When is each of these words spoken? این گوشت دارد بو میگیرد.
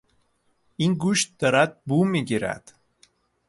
این 0.77 0.93
گوشت 0.93 1.37
دارد 1.39 1.81
بو 1.85 2.05
میگیرد. 2.05 2.73